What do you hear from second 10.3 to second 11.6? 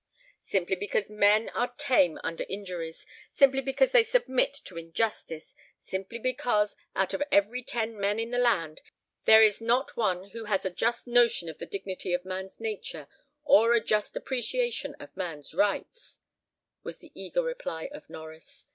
who has a just notion of